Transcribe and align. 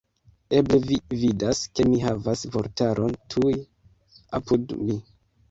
Eble 0.59 0.77
vi 0.85 0.95
vidas, 1.23 1.61
ke 1.81 1.85
mi 1.89 1.99
havas 2.05 2.43
vortaron 2.57 3.15
tuje 3.35 3.61
apud 4.41 4.77
mi. 4.83 4.99